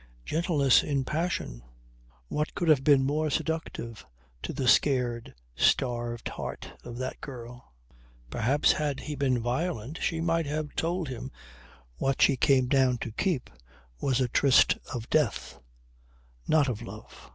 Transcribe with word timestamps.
Gentleness 0.25 0.81
in 0.81 1.03
passion! 1.03 1.61
What 2.27 2.55
could 2.55 2.69
have 2.69 2.83
been 2.83 3.03
more 3.05 3.29
seductive 3.29 4.03
to 4.41 4.51
the 4.51 4.67
scared, 4.67 5.35
starved 5.55 6.29
heart 6.29 6.73
of 6.83 6.97
that 6.97 7.21
girl? 7.21 7.75
Perhaps 8.31 8.71
had 8.71 9.01
he 9.01 9.13
been 9.15 9.37
violent, 9.37 9.99
she 10.01 10.19
might 10.19 10.47
have 10.47 10.73
told 10.75 11.09
him 11.09 11.25
that 11.25 11.99
what 11.99 12.19
she 12.23 12.35
came 12.35 12.65
down 12.65 12.97
to 12.97 13.11
keep 13.11 13.51
was 13.99 14.17
the 14.17 14.27
tryst 14.27 14.75
of 14.91 15.07
death 15.11 15.59
not 16.47 16.67
of 16.67 16.81
love. 16.81 17.29